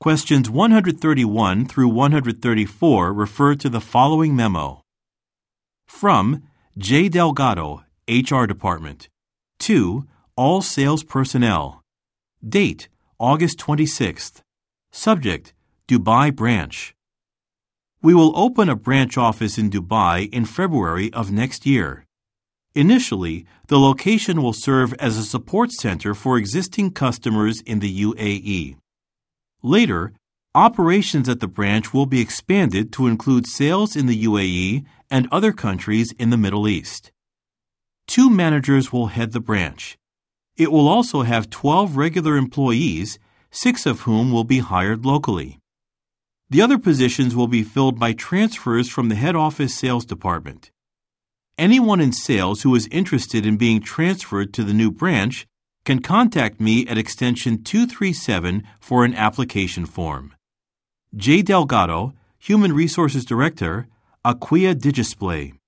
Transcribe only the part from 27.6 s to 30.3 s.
in the UAE. Later,